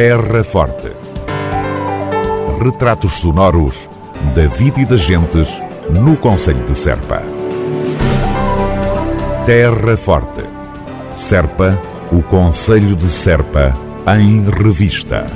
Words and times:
Terra 0.00 0.44
Forte. 0.44 0.92
Retratos 2.62 3.14
sonoros 3.14 3.90
da 4.32 4.46
vida 4.46 4.80
e 4.80 4.84
das 4.84 5.00
gentes 5.00 5.60
no 5.90 6.16
Conselho 6.16 6.64
de 6.64 6.78
Serpa. 6.78 7.20
Terra 9.44 9.96
Forte. 9.96 10.44
Serpa, 11.12 11.76
o 12.12 12.22
Conselho 12.22 12.94
de 12.94 13.08
Serpa, 13.08 13.76
em 14.16 14.48
revista. 14.48 15.26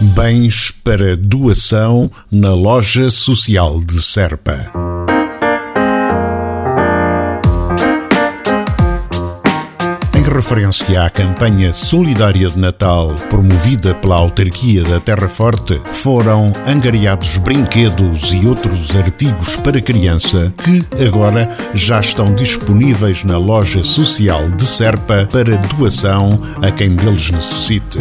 Bens 0.00 0.70
para 0.70 1.16
doação 1.16 2.08
na 2.30 2.54
Loja 2.54 3.10
Social 3.10 3.80
de 3.80 4.00
Serpa. 4.00 4.83
Referência 10.28 11.02
à 11.02 11.10
campanha 11.10 11.72
solidária 11.72 12.48
de 12.48 12.58
Natal 12.58 13.14
promovida 13.28 13.94
pela 13.94 14.16
autarquia 14.16 14.82
da 14.82 14.98
Terra 14.98 15.28
Forte, 15.28 15.80
foram 15.94 16.52
angariados 16.66 17.36
brinquedos 17.36 18.32
e 18.32 18.46
outros 18.46 18.94
artigos 18.96 19.56
para 19.56 19.80
criança 19.80 20.52
que 20.62 20.84
agora 21.04 21.48
já 21.74 22.00
estão 22.00 22.34
disponíveis 22.34 23.22
na 23.24 23.36
loja 23.36 23.84
social 23.84 24.50
de 24.50 24.66
Serpa 24.66 25.28
para 25.30 25.56
doação 25.56 26.40
a 26.62 26.70
quem 26.70 26.88
deles 26.88 27.30
necessite. 27.30 27.98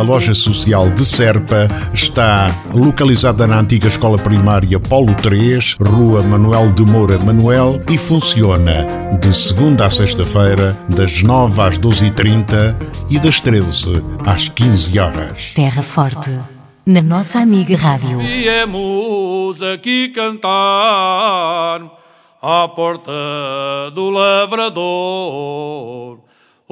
A 0.00 0.02
loja 0.02 0.34
social 0.34 0.90
de 0.90 1.04
Serpa 1.04 1.68
está 1.92 2.50
localizada 2.72 3.46
na 3.46 3.60
antiga 3.60 3.86
escola 3.86 4.16
primária 4.16 4.80
Polo 4.80 5.14
3, 5.14 5.76
Rua 5.78 6.22
Manuel 6.22 6.72
de 6.72 6.82
Moura 6.90 7.18
Manuel 7.18 7.82
e 7.86 7.98
funciona 7.98 8.86
de 9.20 9.36
segunda 9.36 9.84
a 9.84 9.90
sexta-feira, 9.90 10.74
das 10.88 11.22
9 11.22 11.60
às 11.60 11.78
12h30 11.78 12.74
e 13.10 13.18
das 13.18 13.40
13 13.40 14.02
às 14.24 14.48
15 14.48 14.98
horas. 14.98 15.52
Terra 15.54 15.82
Forte, 15.82 16.30
na 16.86 17.02
nossa 17.02 17.38
amiga 17.38 17.76
Rádio. 17.76 18.20
Viemos 18.20 19.60
aqui 19.60 20.08
cantar 20.14 21.82
à 22.40 22.66
porta 22.68 23.12
do 23.94 24.08
lavrador. 24.08 25.50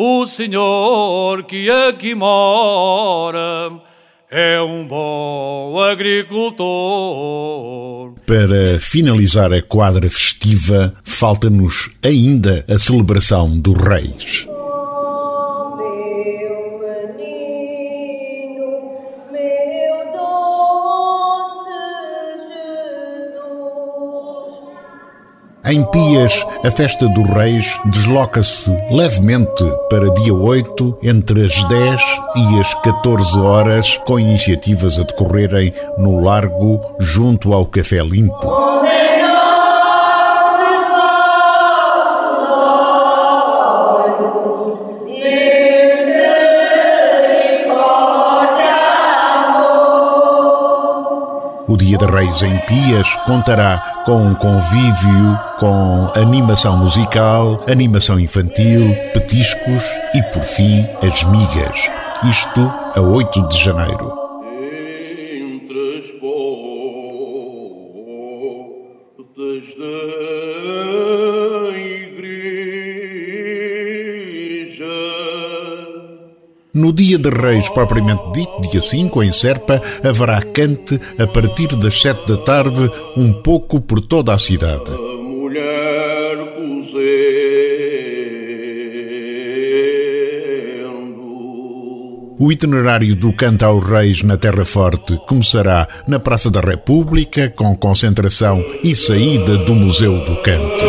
O 0.01 0.29
senhor 0.29 1.43
que 1.43 1.69
aqui 1.69 2.15
mora 2.15 3.73
é 4.31 4.63
um 4.63 4.87
bom 4.87 5.77
agricultor. 5.81 6.63
Para 8.25 8.79
finalizar 8.79 9.53
a 9.53 9.61
quadra 9.61 10.09
festiva, 10.09 10.95
falta-nos 11.03 11.91
ainda 12.01 12.65
a 12.69 12.79
celebração 12.79 13.59
dos 13.59 13.77
Reis. 13.77 14.47
Em 25.71 25.85
Pias, 25.85 26.47
a 26.65 26.71
festa 26.71 27.07
dos 27.11 27.29
Reis 27.29 27.79
desloca-se 27.85 28.71
levemente 28.91 29.65
para 29.91 30.11
dia 30.15 30.33
8, 30.33 31.01
entre 31.03 31.45
as 31.45 31.63
10 31.65 32.01
e 32.37 32.59
as 32.59 32.73
14 32.83 33.39
horas, 33.39 34.01
com 34.07 34.19
iniciativas 34.19 34.99
a 34.99 35.03
decorrerem 35.03 35.75
no 35.99 36.21
Largo, 36.21 36.81
junto 36.99 37.53
ao 37.53 37.67
Café 37.67 38.03
Limpo. 38.03 38.49
Dia 51.79 51.97
de 51.97 52.07
Reis 52.07 52.43
em 52.43 52.59
Pias 52.67 53.09
contará 53.25 54.03
com 54.05 54.17
um 54.17 54.35
convívio 54.35 55.39
com 55.61 56.11
animação 56.17 56.77
musical, 56.77 57.61
animação 57.71 58.19
infantil, 58.19 58.97
petiscos 59.15 59.85
e, 60.13 60.21
por 60.33 60.43
fim, 60.43 60.85
as 61.07 61.23
migas. 61.23 61.89
Isto 62.29 62.69
a 62.97 63.01
8 63.01 63.47
de 63.47 63.63
janeiro. 63.63 64.28
No 76.75 76.93
Dia 76.93 77.19
de 77.19 77.31
Reis, 77.31 77.69
propriamente 77.71 78.23
dito, 78.33 78.61
dia 78.71 78.81
5, 78.81 79.23
em 79.23 79.33
Serpa, 79.33 79.81
haverá 80.05 80.43
cante 80.43 81.01
a 81.19 81.27
partir 81.27 81.69
das 81.77 82.01
7 82.01 82.27
da 82.27 82.37
tarde, 82.37 82.91
um 83.17 83.33
pouco 83.33 83.81
por 83.81 84.01
toda 84.03 84.35
a 84.35 84.39
cidade. 84.39 84.93
A 84.93 84.97
mulher 84.97 86.37
cozendo. 86.57 87.49
O 92.39 92.53
itinerário 92.53 93.17
do 93.17 93.33
Canto 93.33 93.65
aos 93.65 93.85
Reis 93.85 94.23
na 94.23 94.37
Terra 94.37 94.65
Forte 94.65 95.19
começará 95.27 95.89
na 96.07 96.21
Praça 96.21 96.51
da 96.51 96.61
República, 96.61 97.49
com 97.49 97.75
concentração 97.75 98.63
e 98.85 98.95
saída 98.95 99.57
do 99.57 99.75
Museu 99.75 100.23
do 100.25 100.37
Cante. 100.43 100.85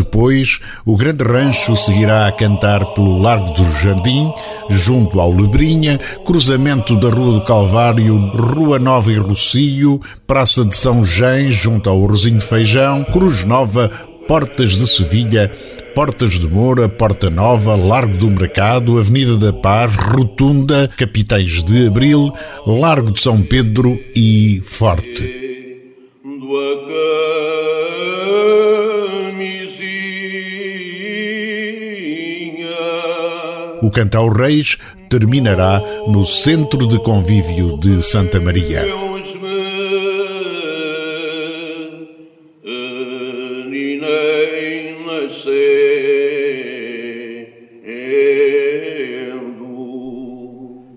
Depois, 0.00 0.60
o 0.86 0.96
grande 0.96 1.22
rancho 1.22 1.76
seguirá 1.76 2.26
a 2.26 2.32
cantar 2.32 2.94
pelo 2.94 3.20
Largo 3.20 3.52
do 3.52 3.64
Jardim, 3.82 4.32
junto 4.70 5.20
ao 5.20 5.30
Lebrinha, 5.30 5.98
cruzamento 6.24 6.96
da 6.96 7.10
Rua 7.10 7.34
do 7.34 7.44
Calvário, 7.44 8.16
Rua 8.18 8.78
Nova 8.78 9.12
e 9.12 9.16
Rocio, 9.16 10.00
Praça 10.26 10.64
de 10.64 10.74
São 10.74 11.04
Jean, 11.04 11.52
junto 11.52 11.90
ao 11.90 12.00
Rosinho 12.06 12.40
Feijão, 12.40 13.04
Cruz 13.04 13.44
Nova, 13.44 13.90
Portas 14.26 14.70
de 14.70 14.86
Sevilha, 14.86 15.52
Portas 15.94 16.40
de 16.40 16.48
Moura, 16.48 16.88
Porta 16.88 17.28
Nova, 17.28 17.74
Largo 17.76 18.16
do 18.16 18.30
Mercado, 18.30 18.98
Avenida 18.98 19.36
da 19.36 19.52
Paz, 19.52 19.94
Rotunda, 19.96 20.88
Capitães 20.96 21.62
de 21.62 21.88
Abril, 21.88 22.32
Largo 22.66 23.12
de 23.12 23.20
São 23.20 23.42
Pedro 23.42 24.00
e 24.16 24.62
Forte. 24.64 25.49
O 33.82 33.90
Canto 33.90 34.18
aos 34.18 34.36
Reis 34.36 34.78
terminará 35.08 35.82
no 36.06 36.24
Centro 36.24 36.86
de 36.86 36.98
Convívio 36.98 37.76
de 37.78 38.02
Santa 38.02 38.40
Maria. 38.40 39.09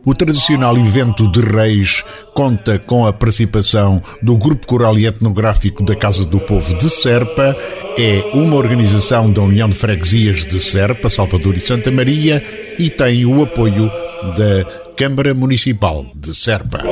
O 0.06 0.14
tradicional 0.14 0.78
evento 0.78 1.32
de 1.32 1.40
Reis 1.40 2.04
conta 2.34 2.78
com 2.78 3.08
a 3.08 3.14
participação 3.14 4.02
do 4.22 4.36
Grupo 4.36 4.68
Coral 4.68 5.00
e 5.00 5.06
Etnográfico 5.06 5.82
da 5.82 5.96
Casa 5.96 6.26
do 6.26 6.42
Povo 6.42 6.78
de 6.78 6.90
Serpa, 6.90 7.56
é 7.98 8.22
uma 8.34 8.58
organização 8.58 9.32
da 9.32 9.42
União 9.42 9.70
de 9.70 9.78
Freguesias 9.78 10.46
de 10.46 10.60
Serpa, 10.60 11.10
Salvador 11.10 11.56
e 11.56 11.62
Santa 11.62 11.90
Maria 11.90 12.44
e 12.78 12.90
tem 12.90 13.26
o 13.26 13.44
apoio 13.44 13.90
da 14.36 14.66
Câmara 14.98 15.34
Municipal 15.34 16.06
de 16.14 16.36
Serpa. 16.36 16.84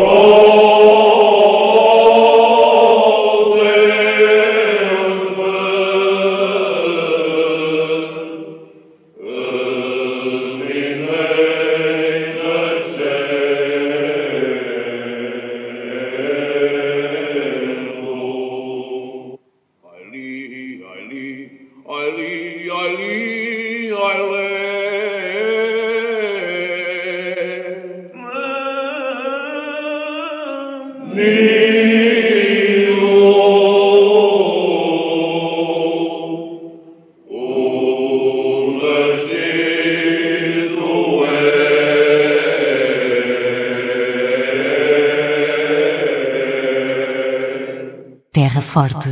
Terra 48.33 48.61
Forte, 48.61 49.09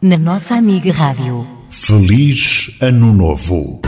na 0.00 0.16
nossa 0.16 0.54
amiga 0.54 0.92
Rádio. 0.92 1.46
Feliz 1.68 2.70
Ano 2.80 3.12
Novo. 3.12 3.87